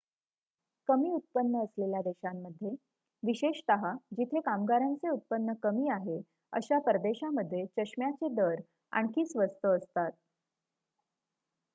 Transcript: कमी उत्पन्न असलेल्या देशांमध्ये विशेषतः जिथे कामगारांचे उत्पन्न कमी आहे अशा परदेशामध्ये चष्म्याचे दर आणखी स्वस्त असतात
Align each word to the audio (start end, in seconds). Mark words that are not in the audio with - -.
कमी 0.89 1.09
उत्पन्न 1.11 1.57
असलेल्या 1.57 1.99
देशांमध्ये 2.01 2.69
विशेषतः 3.23 3.85
जिथे 4.11 4.39
कामगारांचे 4.39 5.09
उत्पन्न 5.09 5.53
कमी 5.63 5.89
आहे 5.89 6.19
अशा 6.53 6.79
परदेशामध्ये 6.85 7.65
चष्म्याचे 7.77 8.33
दर 8.35 8.61
आणखी 8.93 9.25
स्वस्त 9.25 9.65
असतात 9.67 10.11